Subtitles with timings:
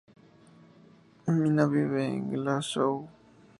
[1.39, 3.07] Mina vive en Glasgow.